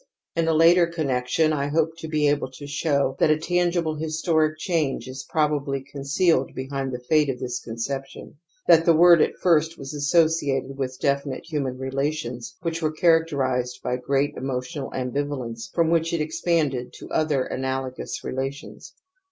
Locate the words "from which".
15.71-16.13